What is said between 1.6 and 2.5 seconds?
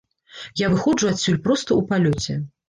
ў палёце.